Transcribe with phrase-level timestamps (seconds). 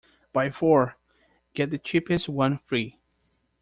[0.33, 0.97] Buy four,
[1.53, 2.97] get the cheapest one free.